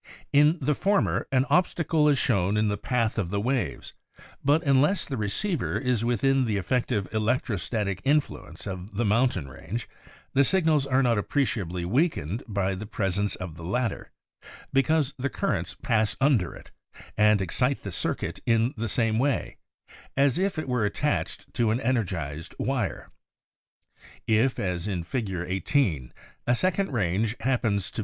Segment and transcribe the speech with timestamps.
[0.33, 3.93] In the former an obstacle is shown in the path of the waves
[4.43, 9.87] but unless the re ceiver is within the effective electrostatic influence of the mountain range,
[10.33, 14.09] the signals are not appreciably weakened by the pres ence of the latter,
[14.73, 16.71] because the currents pass under it
[17.15, 19.57] and excite the circuit in the same way,
[20.17, 23.11] as if it were attached to an energiz d wire.
[24.25, 25.29] If, as in Fig.
[25.29, 26.11] 18,
[26.47, 27.99] a second range hap pens to.